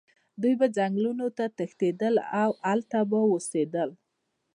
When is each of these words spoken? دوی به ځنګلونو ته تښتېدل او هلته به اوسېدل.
دوی 0.41 0.53
به 0.59 0.67
ځنګلونو 0.77 1.25
ته 1.37 1.45
تښتېدل 1.57 2.15
او 2.41 2.49
هلته 2.67 2.99
به 3.09 3.19
اوسېدل. 3.29 3.89